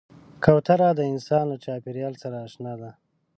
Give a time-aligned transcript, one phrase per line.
[0.43, 2.89] کوتره د انسان له چاپېریال سره اشنا ده.